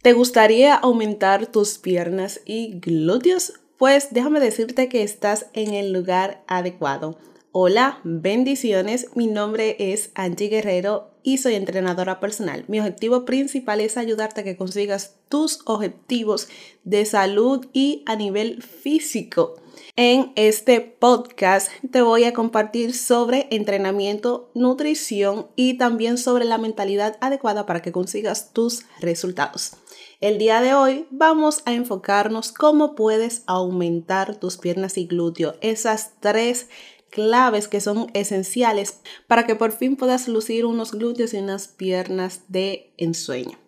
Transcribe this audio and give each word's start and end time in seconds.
¿Te 0.00 0.12
gustaría 0.12 0.76
aumentar 0.76 1.48
tus 1.48 1.78
piernas 1.78 2.40
y 2.44 2.78
glúteos? 2.78 3.54
Pues 3.78 4.08
déjame 4.12 4.38
decirte 4.38 4.88
que 4.88 5.02
estás 5.02 5.46
en 5.54 5.74
el 5.74 5.92
lugar 5.92 6.44
adecuado. 6.46 7.18
Hola, 7.50 7.98
bendiciones. 8.04 9.08
Mi 9.16 9.26
nombre 9.26 9.74
es 9.80 10.12
Angie 10.14 10.50
Guerrero 10.50 11.10
y 11.24 11.38
soy 11.38 11.56
entrenadora 11.56 12.20
personal. 12.20 12.64
Mi 12.68 12.78
objetivo 12.78 13.24
principal 13.24 13.80
es 13.80 13.96
ayudarte 13.96 14.42
a 14.42 14.44
que 14.44 14.56
consigas 14.56 15.16
tus 15.28 15.62
objetivos 15.64 16.46
de 16.84 17.04
salud 17.04 17.66
y 17.72 18.04
a 18.06 18.14
nivel 18.14 18.62
físico. 18.62 19.56
En 19.96 20.32
este 20.36 20.80
podcast 20.80 21.70
te 21.90 22.02
voy 22.02 22.22
a 22.22 22.32
compartir 22.32 22.94
sobre 22.94 23.48
entrenamiento, 23.50 24.50
nutrición 24.54 25.48
y 25.56 25.76
también 25.76 26.18
sobre 26.18 26.44
la 26.44 26.58
mentalidad 26.58 27.16
adecuada 27.20 27.66
para 27.66 27.82
que 27.82 27.90
consigas 27.90 28.52
tus 28.52 28.84
resultados. 29.00 29.72
El 30.20 30.38
día 30.38 30.60
de 30.60 30.74
hoy 30.74 31.06
vamos 31.12 31.62
a 31.64 31.74
enfocarnos 31.74 32.50
cómo 32.50 32.96
puedes 32.96 33.44
aumentar 33.46 34.34
tus 34.34 34.56
piernas 34.56 34.98
y 34.98 35.06
glúteo, 35.06 35.54
esas 35.60 36.14
tres 36.18 36.68
claves 37.08 37.68
que 37.68 37.80
son 37.80 38.10
esenciales 38.14 39.00
para 39.28 39.46
que 39.46 39.54
por 39.54 39.70
fin 39.70 39.94
puedas 39.94 40.26
lucir 40.26 40.66
unos 40.66 40.90
glúteos 40.90 41.34
y 41.34 41.36
unas 41.36 41.68
piernas 41.68 42.42
de 42.48 42.92
ensueño. 42.96 43.60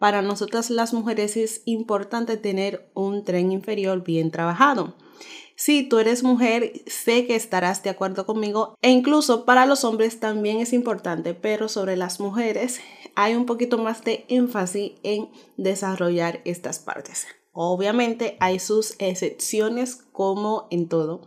Para 0.00 0.20
nosotras 0.20 0.68
las 0.68 0.92
mujeres 0.92 1.36
es 1.36 1.62
importante 1.64 2.36
tener 2.38 2.90
un 2.94 3.22
tren 3.22 3.52
inferior 3.52 4.02
bien 4.02 4.32
trabajado. 4.32 4.96
Si 5.56 5.84
tú 5.84 5.98
eres 6.00 6.24
mujer, 6.24 6.72
sé 6.86 7.26
que 7.26 7.36
estarás 7.36 7.82
de 7.84 7.90
acuerdo 7.90 8.26
conmigo 8.26 8.76
e 8.82 8.90
incluso 8.90 9.44
para 9.44 9.66
los 9.66 9.84
hombres 9.84 10.18
también 10.18 10.58
es 10.58 10.72
importante, 10.72 11.32
pero 11.32 11.68
sobre 11.68 11.96
las 11.96 12.18
mujeres 12.18 12.80
hay 13.14 13.36
un 13.36 13.46
poquito 13.46 13.78
más 13.78 14.02
de 14.02 14.24
énfasis 14.28 14.92
en 15.04 15.28
desarrollar 15.56 16.40
estas 16.44 16.80
partes. 16.80 17.28
Obviamente 17.52 18.36
hay 18.40 18.58
sus 18.58 18.96
excepciones 18.98 19.94
como 20.10 20.66
en 20.70 20.88
todo, 20.88 21.20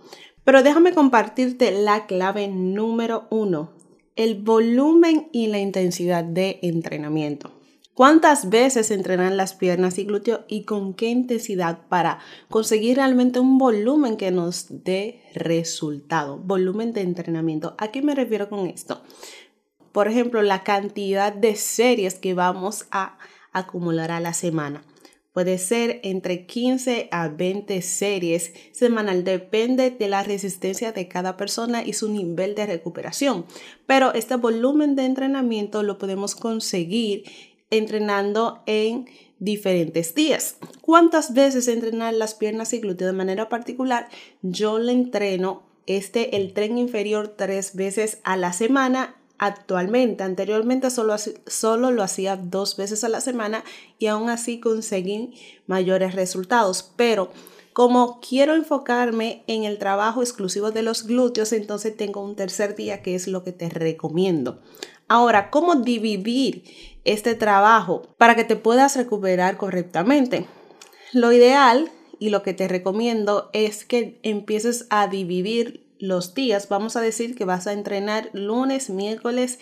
pero 0.44 0.62
déjame 0.62 0.94
compartirte 0.94 1.72
la 1.72 2.06
clave 2.06 2.50
número 2.50 3.28
uno, 3.30 3.72
el 4.17 4.36
volumen 4.36 5.30
y 5.31 5.47
la 5.47 5.59
intensidad 5.59 6.25
de 6.25 6.59
entrenamiento. 6.64 7.56
¿Cuántas 7.98 8.52
veces 8.52 8.92
entrenan 8.92 9.38
las 9.38 9.56
piernas 9.56 9.98
y 9.98 10.03
glúteos 10.03 10.42
y 10.48 10.66
con 10.66 10.94
qué 10.94 11.08
intensidad 11.08 11.80
para 11.90 12.20
conseguir 12.48 12.98
realmente 12.98 13.40
un 13.40 13.58
volumen 13.58 14.17
que 14.17 14.30
nos 14.30 14.67
dé 14.70 15.23
resultado? 15.34 16.38
Volumen 16.38 16.94
de 16.94 17.02
entrenamiento. 17.02 17.73
¿A 17.80 17.88
qué 17.88 18.03
me 18.03 18.14
refiero 18.14 18.50
con 18.50 18.68
esto? 18.68 19.02
Por 19.94 20.08
ejemplo, 20.08 20.44
la 20.44 20.64
cantidad 20.64 21.34
de 21.34 21.56
series 21.56 22.14
que 22.14 22.36
vamos 22.36 22.86
a 22.92 23.18
acumular 23.52 24.12
a 24.12 24.20
la 24.20 24.36
semana. 24.36 24.84
Puede 25.34 25.58
ser 25.58 26.00
entre 26.03 26.45
15 26.45 27.09
a 27.09 27.30
20 27.30 27.81
series 27.81 28.53
semanal, 28.73 29.23
depende 29.23 29.90
de 29.90 30.08
la 30.08 30.22
resistencia 30.22 30.92
de 30.92 31.08
cada 31.08 31.36
persona 31.36 31.84
y 31.84 31.94
su 31.94 32.09
nivel 32.09 32.53
de 32.53 32.68
recuperación. 32.68 33.48
Pero 33.88 34.14
este 34.14 34.36
volumen 34.36 34.95
de 34.95 35.06
entrenamiento 35.06 35.81
lo 35.81 35.98
podemos 35.98 36.36
conseguir 36.36 37.23
entrenando 37.69 38.61
en 38.65 39.07
diferentes 39.39 40.15
días. 40.15 40.57
¿Cuántas 40.81 41.33
veces 41.33 41.67
entrenar 41.67 42.13
las 42.13 42.33
piernas 42.33 42.73
y 42.73 42.79
glúteos 42.79 43.11
de 43.11 43.17
manera 43.17 43.49
particular? 43.49 44.09
Yo 44.41 44.79
le 44.79 44.93
entreno 44.93 45.63
este 45.85 46.35
el 46.35 46.53
tren 46.53 46.77
inferior 46.77 47.29
tres 47.38 47.75
veces 47.75 48.19
a 48.23 48.35
la 48.38 48.53
semana 48.53 49.15
actualmente. 49.38 50.23
Anteriormente 50.23 50.89
solo, 50.89 51.15
solo 51.45 51.91
lo 51.91 52.03
hacía 52.03 52.35
dos 52.35 52.77
veces 52.77 53.03
a 53.03 53.09
la 53.09 53.21
semana 53.21 53.63
y 53.99 54.07
aún 54.07 54.29
así 54.29 54.59
conseguí 54.59 55.33
mayores 55.67 56.15
resultados. 56.15 56.91
Pero 56.95 57.31
como 57.73 58.19
quiero 58.19 58.55
enfocarme 58.55 59.44
en 59.45 59.63
el 59.63 59.77
trabajo 59.77 60.22
exclusivo 60.22 60.72
de 60.72 60.81
los 60.81 61.06
glúteos, 61.06 61.53
entonces 61.53 61.95
tengo 61.95 62.23
un 62.23 62.35
tercer 62.35 62.75
día 62.75 63.03
que 63.03 63.13
es 63.13 63.27
lo 63.27 63.44
que 63.44 63.51
te 63.51 63.69
recomiendo. 63.69 64.61
Ahora, 65.07 65.50
¿cómo 65.50 65.75
dividir 65.75 66.63
este 67.06 67.35
trabajo 67.35 68.16
para 68.18 68.35
que 68.35 68.44
te 68.44 68.57
puedas 68.57 68.95
recuperar 68.97 69.57
correctamente? 69.57 70.45
Lo 71.13 71.31
ideal 71.31 71.90
y 72.19 72.29
lo 72.29 72.44
que 72.44 72.53
te 72.53 72.68
recomiendo 72.68 73.50
es 73.53 73.85
que 73.85 74.19
empieces 74.23 74.85
a 74.90 75.07
dividir 75.07 75.88
los 76.00 76.34
días. 76.34 76.68
Vamos 76.68 76.95
a 76.95 77.01
decir 77.01 77.35
que 77.35 77.45
vas 77.45 77.68
a 77.68 77.73
entrenar 77.73 78.29
lunes, 78.34 78.90
miércoles 78.90 79.59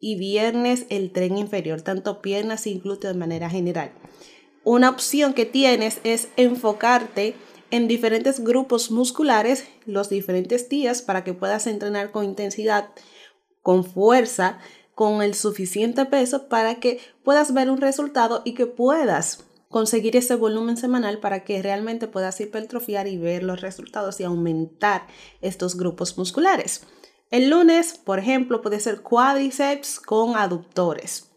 y 0.00 0.16
viernes 0.16 0.86
el 0.90 1.12
tren 1.12 1.38
inferior, 1.38 1.82
tanto 1.82 2.22
piernas 2.22 2.66
y 2.66 2.78
glúteos 2.78 3.14
de 3.14 3.18
manera 3.18 3.50
general. 3.50 3.90
Una 4.62 4.90
opción 4.90 5.34
que 5.34 5.44
tienes 5.44 5.98
es 6.04 6.28
enfocarte 6.36 7.34
en 7.70 7.88
diferentes 7.88 8.40
grupos 8.44 8.90
musculares 8.90 9.66
los 9.86 10.08
diferentes 10.08 10.68
días 10.68 11.02
para 11.02 11.24
que 11.24 11.34
puedas 11.34 11.66
entrenar 11.66 12.12
con 12.12 12.24
intensidad, 12.24 12.90
con 13.62 13.84
fuerza 13.84 14.58
con 14.94 15.22
el 15.22 15.34
suficiente 15.34 16.04
peso 16.06 16.48
para 16.48 16.76
que 16.76 17.00
puedas 17.22 17.52
ver 17.52 17.70
un 17.70 17.80
resultado 17.80 18.42
y 18.44 18.54
que 18.54 18.66
puedas 18.66 19.44
conseguir 19.68 20.16
ese 20.16 20.36
volumen 20.36 20.76
semanal 20.76 21.18
para 21.18 21.42
que 21.42 21.60
realmente 21.60 22.06
puedas 22.06 22.40
hipertrofiar 22.40 23.08
y 23.08 23.18
ver 23.18 23.42
los 23.42 23.60
resultados 23.60 24.20
y 24.20 24.24
aumentar 24.24 25.06
estos 25.40 25.76
grupos 25.76 26.16
musculares. 26.16 26.82
El 27.30 27.50
lunes, 27.50 27.98
por 27.98 28.20
ejemplo, 28.20 28.62
puede 28.62 28.78
ser 28.78 29.00
cuádriceps 29.00 29.98
con 29.98 30.36
aductores. 30.36 31.30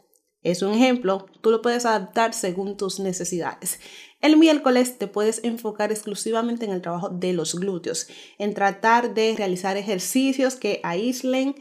Es 0.43 0.61
un 0.61 0.73
ejemplo, 0.73 1.25
tú 1.41 1.49
lo 1.49 1.63
puedes 1.63 1.85
adaptar 1.85 2.33
según 2.35 2.77
tus 2.77 2.99
necesidades. 2.99 3.79
El 4.21 4.37
miércoles 4.37 4.99
te 4.99 5.07
puedes 5.07 5.43
enfocar 5.43 5.91
exclusivamente 5.91 6.65
en 6.65 6.71
el 6.71 6.81
trabajo 6.81 7.09
de 7.09 7.33
los 7.33 7.55
glúteos, 7.55 8.07
en 8.37 8.53
tratar 8.53 9.13
de 9.13 9.33
realizar 9.35 9.77
ejercicios 9.77 10.55
que 10.55 10.79
aíslen 10.83 11.55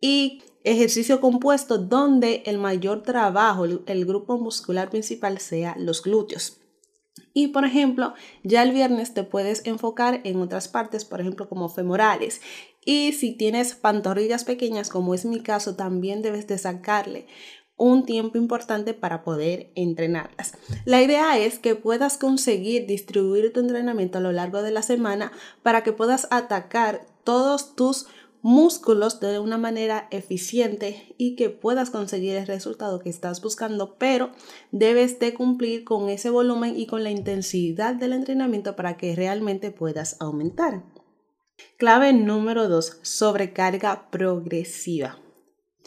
y 0.00 0.42
ejercicio 0.66 1.20
compuesto 1.20 1.78
donde 1.78 2.42
el 2.44 2.58
mayor 2.58 3.02
trabajo, 3.02 3.64
el, 3.64 4.04
grupo 4.04 4.36
muscular 4.36 4.90
principal 4.90 5.38
sea 5.38 5.76
los 5.78 6.02
glúteos. 6.02 6.58
Y 7.32 7.48
por 7.48 7.64
ejemplo, 7.64 8.14
ya 8.42 8.62
el 8.62 8.72
viernes 8.72 9.14
te 9.14 9.22
puedes 9.22 9.64
enfocar 9.64 10.20
en 10.24 10.40
otras 10.40 10.68
partes, 10.68 11.04
por 11.04 11.20
ejemplo, 11.20 11.48
como 11.48 11.68
femorales. 11.68 12.40
Y 12.84 13.12
si 13.12 13.32
tienes 13.32 13.74
pantorrillas 13.74 14.44
pequeñas, 14.44 14.88
como 14.90 15.14
es 15.14 15.24
mi 15.24 15.40
caso, 15.40 15.76
también 15.76 16.20
debes 16.20 16.46
de 16.46 16.58
sacarle 16.58 17.26
un 17.76 18.04
tiempo 18.04 18.38
importante 18.38 18.94
para 18.94 19.22
poder 19.22 19.70
entrenarlas. 19.76 20.54
La 20.84 21.02
idea 21.02 21.38
es 21.38 21.58
que 21.58 21.74
puedas 21.74 22.16
conseguir 22.16 22.86
distribuir 22.86 23.52
tu 23.52 23.60
entrenamiento 23.60 24.18
a 24.18 24.22
lo 24.22 24.32
largo 24.32 24.62
de 24.62 24.70
la 24.70 24.82
semana 24.82 25.30
para 25.62 25.84
que 25.84 25.92
puedas 25.92 26.26
atacar 26.30 27.06
todos 27.22 27.76
tus 27.76 28.06
músculos 28.46 29.18
de 29.18 29.40
una 29.40 29.58
manera 29.58 30.06
eficiente 30.12 31.16
y 31.18 31.34
que 31.34 31.50
puedas 31.50 31.90
conseguir 31.90 32.36
el 32.36 32.46
resultado 32.46 33.00
que 33.00 33.10
estás 33.10 33.42
buscando, 33.42 33.96
pero 33.98 34.30
debes 34.70 35.18
de 35.18 35.34
cumplir 35.34 35.82
con 35.82 36.08
ese 36.08 36.30
volumen 36.30 36.78
y 36.78 36.86
con 36.86 37.02
la 37.02 37.10
intensidad 37.10 37.96
del 37.96 38.12
entrenamiento 38.12 38.76
para 38.76 38.96
que 38.96 39.16
realmente 39.16 39.72
puedas 39.72 40.16
aumentar. 40.20 40.84
Clave 41.76 42.12
número 42.12 42.68
2, 42.68 43.00
sobrecarga 43.02 44.12
progresiva. 44.12 45.18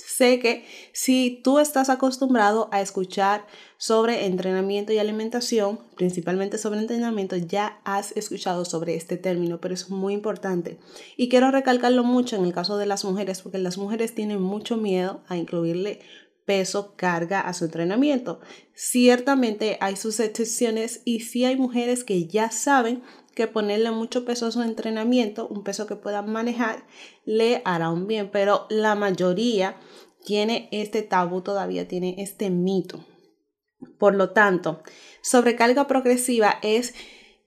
Sé 0.06 0.40
que 0.40 0.66
si 0.94 1.42
tú 1.44 1.60
estás 1.60 1.90
acostumbrado 1.90 2.70
a 2.72 2.82
escuchar 2.82 3.46
sobre 3.78 4.26
entrenamiento 4.26 4.94
y 4.94 4.98
alimentación, 4.98 5.80
principalmente 5.96 6.58
sobre 6.58 6.80
entrenamiento, 6.80 7.36
ya 7.36 7.80
has 7.84 8.16
escuchado 8.16 8.66
sobre 8.66 8.96
este 8.96 9.18
término, 9.18 9.60
pero 9.60 9.74
es 9.74 9.90
muy 9.90 10.14
importante. 10.14 10.80
Y 11.18 11.30
quiero 11.30 11.52
recalcarlo 11.52 12.04
mucho 12.04 12.36
en 12.36 12.46
el 12.46 12.54
caso 12.54 12.78
de 12.78 12.86
las 12.86 13.06
mujeres, 13.06 13.42
porque 13.42 13.58
las 13.58 13.78
mujeres 13.78 14.16
tienen 14.16 14.42
mucho 14.42 14.78
miedo 14.78 15.22
a 15.28 15.38
incluirle 15.38 16.00
peso, 16.46 16.96
carga 16.96 17.42
a 17.42 17.54
su 17.54 17.66
entrenamiento. 17.66 18.40
Ciertamente 18.74 19.78
hay 19.82 19.96
sus 19.96 20.20
excepciones 20.20 21.02
y 21.06 21.20
sí 21.20 21.46
hay 21.46 21.58
mujeres 21.58 22.04
que 22.04 22.26
ya 22.26 22.50
saben 22.50 23.04
que 23.40 23.48
ponerle 23.48 23.92
mucho 23.92 24.26
peso 24.26 24.48
a 24.48 24.52
su 24.52 24.62
entrenamiento, 24.62 25.48
un 25.48 25.64
peso 25.64 25.88
que 25.88 25.96
puedan 25.96 26.30
manejar, 26.30 26.84
le 27.24 27.62
hará 27.64 27.90
un 27.90 28.06
bien, 28.06 28.32
pero 28.32 28.68
la 28.70 28.96
mayoría 28.96 29.78
tiene 30.26 30.68
este 30.74 31.04
tabú 31.04 31.40
todavía, 31.40 31.88
tiene 31.88 32.16
este 32.18 32.50
mito. 32.50 33.06
Por 33.98 34.14
lo 34.14 34.32
tanto, 34.32 34.84
sobrecarga 35.22 35.88
progresiva 35.88 36.56
es 36.64 36.94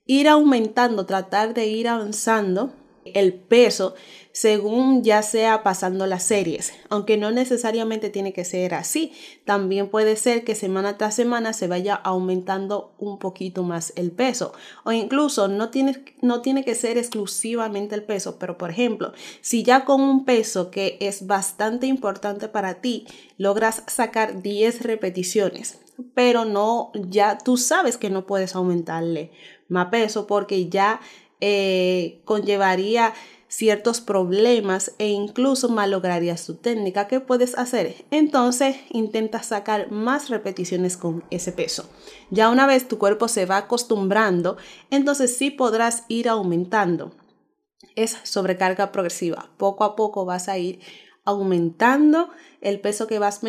ir 0.06 0.28
aumentando, 0.28 1.04
tratar 1.04 1.52
de 1.52 1.66
ir 1.66 1.88
avanzando 1.88 2.72
el 3.04 3.34
peso 3.34 3.94
según 4.32 5.04
ya 5.04 5.22
sea 5.22 5.62
pasando 5.62 6.06
las 6.06 6.22
series, 6.22 6.72
aunque 6.88 7.18
no 7.18 7.30
necesariamente 7.30 8.08
tiene 8.08 8.32
que 8.32 8.46
ser 8.46 8.74
así. 8.74 9.12
También 9.44 9.90
puede 9.90 10.16
ser 10.16 10.42
que 10.44 10.54
semana 10.54 10.96
tras 10.96 11.14
semana 11.14 11.52
se 11.52 11.68
vaya 11.68 11.94
aumentando 11.94 12.94
un 12.98 13.18
poquito 13.18 13.62
más 13.62 13.92
el 13.96 14.10
peso 14.10 14.52
o 14.84 14.92
incluso 14.92 15.48
no 15.48 15.68
tiene, 15.68 16.02
no 16.22 16.40
tiene 16.40 16.64
que 16.64 16.74
ser 16.74 16.96
exclusivamente 16.96 17.94
el 17.94 18.04
peso, 18.04 18.38
pero 18.38 18.56
por 18.56 18.70
ejemplo, 18.70 19.12
si 19.42 19.62
ya 19.62 19.84
con 19.84 20.00
un 20.00 20.24
peso 20.24 20.70
que 20.70 20.96
es 21.00 21.26
bastante 21.26 21.86
importante 21.86 22.48
para 22.48 22.80
ti, 22.80 23.06
logras 23.36 23.82
sacar 23.86 24.40
10 24.42 24.82
repeticiones, 24.82 25.78
pero 26.14 26.46
no, 26.46 26.90
ya 26.94 27.36
tú 27.36 27.58
sabes 27.58 27.98
que 27.98 28.08
no 28.08 28.26
puedes 28.26 28.54
aumentarle 28.54 29.30
más 29.68 29.86
peso 29.86 30.26
porque 30.26 30.68
ya 30.68 31.00
eh, 31.44 32.22
conllevaría 32.24 33.14
ciertos 33.48 34.00
problemas 34.00 34.92
e 34.98 35.08
incluso 35.08 35.68
malograrías 35.68 36.46
tu 36.46 36.54
técnica. 36.54 37.08
¿Qué 37.08 37.18
puedes 37.20 37.58
hacer? 37.58 38.06
Entonces 38.12 38.76
intenta 38.90 39.42
sacar 39.42 39.90
más 39.90 40.30
repeticiones 40.30 40.96
con 40.96 41.24
ese 41.30 41.50
peso. 41.50 41.90
Ya 42.30 42.48
una 42.48 42.66
vez 42.66 42.86
tu 42.86 42.96
cuerpo 42.96 43.26
se 43.26 43.44
va 43.44 43.56
acostumbrando, 43.58 44.56
entonces 44.90 45.36
sí 45.36 45.50
podrás 45.50 46.04
ir 46.08 46.28
aumentando. 46.28 47.12
Es 47.96 48.16
sobrecarga 48.22 48.92
progresiva. 48.92 49.50
Poco 49.58 49.82
a 49.82 49.96
poco 49.96 50.24
vas 50.24 50.48
a 50.48 50.58
ir 50.58 50.78
aumentando 51.24 52.30
el 52.60 52.80
peso 52.80 53.06
que 53.06 53.18
vas 53.18 53.40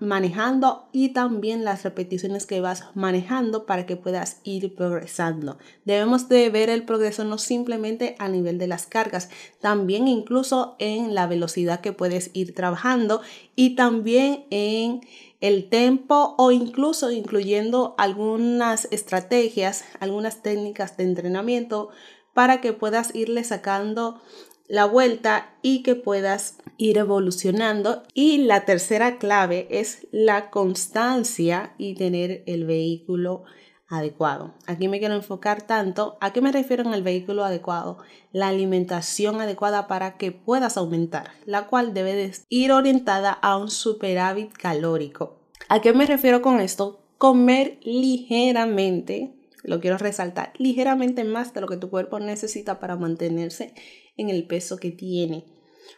manejando 0.00 0.88
y 0.92 1.10
también 1.10 1.64
las 1.64 1.82
repeticiones 1.82 2.46
que 2.46 2.60
vas 2.60 2.84
manejando 2.94 3.66
para 3.66 3.86
que 3.86 3.96
puedas 3.96 4.40
ir 4.44 4.74
progresando. 4.74 5.58
Debemos 5.84 6.28
de 6.28 6.50
ver 6.50 6.70
el 6.70 6.84
progreso 6.84 7.24
no 7.24 7.38
simplemente 7.38 8.16
a 8.18 8.28
nivel 8.28 8.58
de 8.58 8.68
las 8.68 8.86
cargas, 8.86 9.28
también 9.60 10.08
incluso 10.08 10.76
en 10.78 11.14
la 11.14 11.26
velocidad 11.26 11.80
que 11.80 11.92
puedes 11.92 12.30
ir 12.32 12.54
trabajando 12.54 13.22
y 13.54 13.76
también 13.76 14.46
en 14.50 15.00
el 15.40 15.68
tempo 15.68 16.34
o 16.38 16.50
incluso 16.50 17.10
incluyendo 17.10 17.94
algunas 17.98 18.88
estrategias, 18.90 19.84
algunas 20.00 20.42
técnicas 20.42 20.96
de 20.96 21.04
entrenamiento 21.04 21.90
para 22.34 22.60
que 22.60 22.72
puedas 22.72 23.14
irle 23.14 23.44
sacando 23.44 24.20
la 24.68 24.84
vuelta 24.84 25.54
y 25.62 25.82
que 25.82 25.94
puedas 25.94 26.58
ir 26.76 26.98
evolucionando. 26.98 28.02
Y 28.14 28.38
la 28.38 28.64
tercera 28.64 29.18
clave 29.18 29.66
es 29.70 30.06
la 30.10 30.50
constancia 30.50 31.74
y 31.78 31.94
tener 31.94 32.42
el 32.46 32.64
vehículo 32.64 33.44
adecuado. 33.88 34.54
Aquí 34.66 34.88
me 34.88 34.98
quiero 34.98 35.14
enfocar 35.14 35.62
tanto 35.62 36.18
a 36.20 36.32
qué 36.32 36.40
me 36.40 36.52
refiero 36.52 36.82
en 36.82 36.92
el 36.92 37.02
vehículo 37.02 37.44
adecuado, 37.44 37.98
la 38.32 38.48
alimentación 38.48 39.40
adecuada 39.40 39.86
para 39.86 40.16
que 40.16 40.32
puedas 40.32 40.76
aumentar, 40.76 41.30
la 41.44 41.66
cual 41.66 41.94
debe 41.94 42.32
ir 42.48 42.72
orientada 42.72 43.32
a 43.32 43.56
un 43.56 43.70
superávit 43.70 44.52
calórico. 44.52 45.38
¿A 45.68 45.80
qué 45.80 45.92
me 45.92 46.06
refiero 46.06 46.42
con 46.42 46.60
esto? 46.60 47.00
Comer 47.18 47.78
ligeramente, 47.82 49.32
lo 49.62 49.80
quiero 49.80 49.98
resaltar, 49.98 50.52
ligeramente 50.58 51.24
más 51.24 51.54
de 51.54 51.60
lo 51.60 51.68
que 51.68 51.76
tu 51.76 51.88
cuerpo 51.88 52.18
necesita 52.18 52.78
para 52.80 52.96
mantenerse 52.96 53.72
en 54.16 54.30
el 54.30 54.46
peso 54.46 54.76
que 54.78 54.90
tiene. 54.90 55.44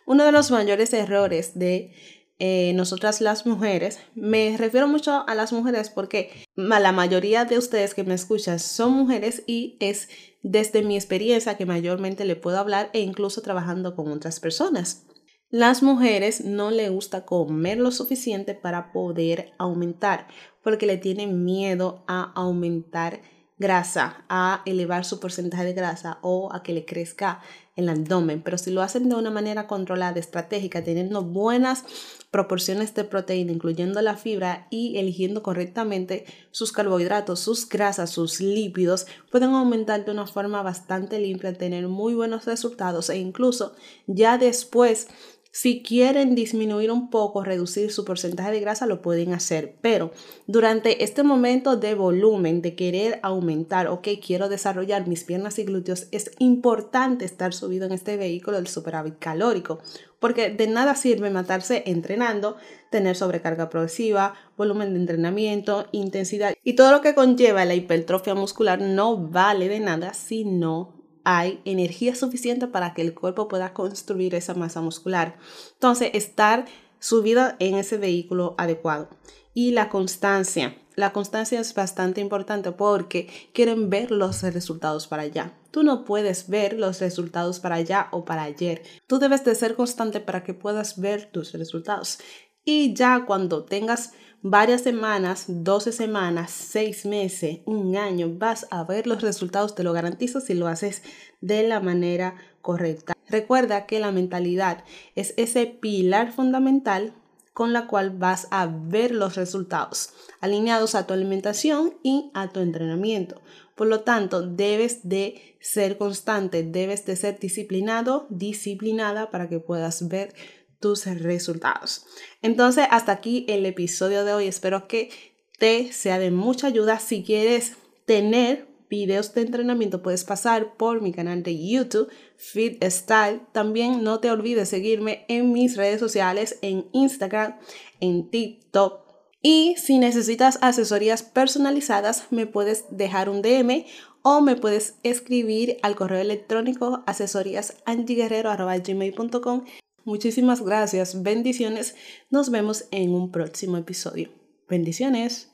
Uno 0.06 0.24
de 0.24 0.32
los 0.32 0.50
mayores 0.50 0.92
errores 0.92 1.58
de 1.58 1.92
eh, 2.40 2.72
nosotras 2.74 3.20
las 3.20 3.46
mujeres, 3.46 3.98
me 4.14 4.56
refiero 4.56 4.86
mucho 4.86 5.24
a 5.26 5.34
las 5.34 5.52
mujeres 5.52 5.90
porque 5.90 6.30
la 6.54 6.92
mayoría 6.92 7.44
de 7.44 7.58
ustedes 7.58 7.94
que 7.94 8.04
me 8.04 8.14
escuchan 8.14 8.60
son 8.60 8.92
mujeres 8.92 9.42
y 9.46 9.76
es 9.80 10.08
desde 10.42 10.82
mi 10.82 10.94
experiencia 10.94 11.56
que 11.56 11.66
mayormente 11.66 12.24
le 12.24 12.36
puedo 12.36 12.58
hablar 12.58 12.90
e 12.92 13.00
incluso 13.00 13.42
trabajando 13.42 13.96
con 13.96 14.12
otras 14.12 14.38
personas. 14.38 15.04
Las 15.50 15.82
mujeres 15.82 16.44
no 16.44 16.70
le 16.70 16.90
gusta 16.90 17.24
comer 17.24 17.78
lo 17.78 17.90
suficiente 17.90 18.54
para 18.54 18.92
poder 18.92 19.52
aumentar 19.58 20.28
porque 20.62 20.86
le 20.86 20.98
tienen 20.98 21.44
miedo 21.44 22.04
a 22.06 22.32
aumentar 22.34 23.20
grasa, 23.58 24.24
a 24.28 24.62
elevar 24.66 25.04
su 25.04 25.20
porcentaje 25.20 25.64
de 25.64 25.72
grasa 25.72 26.18
o 26.22 26.52
a 26.52 26.62
que 26.62 26.72
le 26.72 26.84
crezca 26.84 27.40
el 27.78 27.88
abdomen, 27.88 28.42
pero 28.42 28.58
si 28.58 28.72
lo 28.72 28.82
hacen 28.82 29.08
de 29.08 29.14
una 29.14 29.30
manera 29.30 29.68
controlada, 29.68 30.18
estratégica, 30.18 30.82
teniendo 30.82 31.22
buenas 31.22 31.84
proporciones 32.32 32.92
de 32.94 33.04
proteína, 33.04 33.52
incluyendo 33.52 34.02
la 34.02 34.16
fibra 34.16 34.66
y 34.68 34.98
eligiendo 34.98 35.44
correctamente 35.44 36.24
sus 36.50 36.72
carbohidratos, 36.72 37.38
sus 37.38 37.68
grasas, 37.68 38.10
sus 38.10 38.40
lípidos, 38.40 39.06
pueden 39.30 39.50
aumentar 39.50 40.04
de 40.04 40.10
una 40.10 40.26
forma 40.26 40.60
bastante 40.62 41.20
limpia, 41.20 41.54
tener 41.54 41.86
muy 41.86 42.14
buenos 42.14 42.46
resultados 42.46 43.10
e 43.10 43.18
incluso 43.18 43.76
ya 44.08 44.38
después 44.38 45.06
si 45.50 45.82
quieren 45.82 46.34
disminuir 46.34 46.90
un 46.90 47.10
poco, 47.10 47.42
reducir 47.42 47.90
su 47.90 48.04
porcentaje 48.04 48.50
de 48.50 48.60
grasa, 48.60 48.86
lo 48.86 49.00
pueden 49.00 49.32
hacer. 49.32 49.76
Pero 49.80 50.12
durante 50.46 51.02
este 51.02 51.22
momento 51.22 51.76
de 51.76 51.94
volumen, 51.94 52.60
de 52.60 52.74
querer 52.74 53.18
aumentar, 53.22 53.88
ok, 53.88 54.08
quiero 54.24 54.48
desarrollar 54.48 55.06
mis 55.08 55.24
piernas 55.24 55.58
y 55.58 55.64
glúteos, 55.64 56.06
es 56.12 56.30
importante 56.38 57.24
estar 57.24 57.54
subido 57.54 57.86
en 57.86 57.92
este 57.92 58.16
vehículo 58.16 58.58
del 58.58 58.68
superávit 58.68 59.18
calórico. 59.18 59.80
Porque 60.20 60.50
de 60.50 60.66
nada 60.66 60.94
sirve 60.96 61.30
matarse 61.30 61.84
entrenando, 61.86 62.56
tener 62.90 63.16
sobrecarga 63.16 63.70
progresiva, 63.70 64.34
volumen 64.56 64.92
de 64.92 65.00
entrenamiento, 65.00 65.86
intensidad 65.92 66.54
y 66.64 66.74
todo 66.74 66.90
lo 66.90 67.00
que 67.00 67.14
conlleva 67.14 67.64
la 67.64 67.74
hipertrofia 67.74 68.34
muscular 68.34 68.80
no 68.80 69.16
vale 69.16 69.68
de 69.68 69.78
nada 69.78 70.14
si 70.14 70.44
no 70.44 70.97
hay 71.30 71.60
energía 71.66 72.14
suficiente 72.14 72.68
para 72.68 72.94
que 72.94 73.02
el 73.02 73.12
cuerpo 73.12 73.48
pueda 73.48 73.74
construir 73.74 74.34
esa 74.34 74.54
masa 74.54 74.80
muscular. 74.80 75.36
Entonces, 75.74 76.12
estar 76.14 76.64
subida 77.00 77.54
en 77.58 77.74
ese 77.74 77.98
vehículo 77.98 78.54
adecuado. 78.56 79.10
Y 79.52 79.72
la 79.72 79.90
constancia. 79.90 80.78
La 80.96 81.12
constancia 81.12 81.60
es 81.60 81.74
bastante 81.74 82.22
importante 82.22 82.72
porque 82.72 83.28
quieren 83.52 83.90
ver 83.90 84.10
los 84.10 84.42
resultados 84.42 85.06
para 85.06 85.24
allá. 85.24 85.52
Tú 85.70 85.82
no 85.82 86.06
puedes 86.06 86.48
ver 86.48 86.72
los 86.72 86.98
resultados 87.00 87.60
para 87.60 87.74
allá 87.74 88.08
o 88.10 88.24
para 88.24 88.44
ayer. 88.44 88.82
Tú 89.06 89.18
debes 89.18 89.44
de 89.44 89.54
ser 89.54 89.74
constante 89.74 90.20
para 90.20 90.42
que 90.42 90.54
puedas 90.54 90.98
ver 90.98 91.30
tus 91.30 91.52
resultados. 91.52 92.20
Y 92.64 92.94
ya 92.94 93.26
cuando 93.26 93.66
tengas 93.66 94.12
varias 94.42 94.82
semanas, 94.82 95.44
12 95.48 95.92
semanas, 95.92 96.50
6 96.50 97.06
meses, 97.06 97.58
un 97.64 97.96
año, 97.96 98.30
vas 98.36 98.66
a 98.70 98.84
ver 98.84 99.06
los 99.06 99.22
resultados, 99.22 99.74
te 99.74 99.82
lo 99.82 99.92
garantizo 99.92 100.40
si 100.40 100.54
lo 100.54 100.68
haces 100.68 101.02
de 101.40 101.66
la 101.66 101.80
manera 101.80 102.36
correcta. 102.62 103.14
Recuerda 103.28 103.86
que 103.86 104.00
la 104.00 104.12
mentalidad 104.12 104.84
es 105.14 105.34
ese 105.36 105.66
pilar 105.66 106.32
fundamental 106.32 107.14
con 107.52 107.72
la 107.72 107.88
cual 107.88 108.10
vas 108.10 108.46
a 108.52 108.66
ver 108.66 109.10
los 109.10 109.34
resultados 109.34 110.10
alineados 110.40 110.94
a 110.94 111.08
tu 111.08 111.14
alimentación 111.14 111.94
y 112.04 112.30
a 112.32 112.50
tu 112.50 112.60
entrenamiento. 112.60 113.42
Por 113.74 113.88
lo 113.88 114.00
tanto, 114.00 114.42
debes 114.42 115.08
de 115.08 115.56
ser 115.60 115.98
constante, 115.98 116.62
debes 116.62 117.04
de 117.04 117.16
ser 117.16 117.38
disciplinado, 117.40 118.26
disciplinada 118.30 119.30
para 119.30 119.48
que 119.48 119.58
puedas 119.58 120.08
ver 120.08 120.34
tus 120.80 121.06
resultados. 121.06 122.06
Entonces, 122.42 122.86
hasta 122.90 123.12
aquí 123.12 123.44
el 123.48 123.66
episodio 123.66 124.24
de 124.24 124.32
hoy. 124.32 124.46
Espero 124.46 124.88
que 124.88 125.10
te 125.58 125.92
sea 125.92 126.18
de 126.18 126.30
mucha 126.30 126.68
ayuda. 126.68 127.00
Si 127.00 127.22
quieres 127.22 127.74
tener 128.06 128.66
videos 128.88 129.34
de 129.34 129.42
entrenamiento, 129.42 130.02
puedes 130.02 130.24
pasar 130.24 130.74
por 130.76 131.02
mi 131.02 131.12
canal 131.12 131.42
de 131.42 131.68
YouTube, 131.68 132.08
Fit 132.36 132.82
Style. 132.84 133.42
También 133.52 134.02
no 134.02 134.20
te 134.20 134.30
olvides 134.30 134.68
seguirme 134.68 135.24
en 135.28 135.52
mis 135.52 135.76
redes 135.76 136.00
sociales, 136.00 136.58
en 136.62 136.86
Instagram, 136.92 137.56
en 138.00 138.30
TikTok. 138.30 139.06
Y 139.40 139.76
si 139.76 139.98
necesitas 139.98 140.58
asesorías 140.62 141.22
personalizadas, 141.22 142.26
me 142.30 142.46
puedes 142.46 142.86
dejar 142.90 143.28
un 143.28 143.42
DM 143.42 143.84
o 144.22 144.40
me 144.40 144.56
puedes 144.56 144.96
escribir 145.04 145.76
al 145.82 145.94
correo 145.94 146.20
electrónico 146.20 147.04
asesoríasantiguerrero.com 147.06 149.64
Muchísimas 150.08 150.62
gracias, 150.62 151.22
bendiciones. 151.22 151.94
Nos 152.30 152.48
vemos 152.48 152.86
en 152.92 153.10
un 153.10 153.30
próximo 153.30 153.76
episodio. 153.76 154.30
Bendiciones. 154.66 155.50